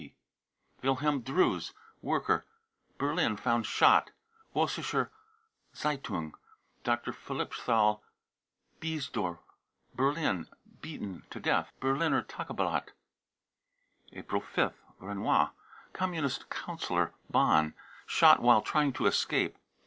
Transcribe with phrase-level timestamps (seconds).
[0.01, 0.13] 1 (WTB.)
[0.81, 2.43] wilhelm drews, worker,
[2.97, 4.09] Berlin, found shot.
[4.55, 5.11] (Vossiscke
[5.75, 6.33] Z e ^ un S')
[6.83, 7.11] dr.
[7.13, 8.01] philippsthal,
[8.79, 9.37] Biesdorf,
[9.93, 10.49] Berlin,
[10.81, 11.71] beaten to death.
[11.79, 12.87] (Berliner Tageblatt.)
[14.13, 14.73] April 5th.
[14.99, 15.51] renois,
[15.93, 17.75] Communist councillor, Bonn,
[18.07, 19.55] shot "while trying to escape."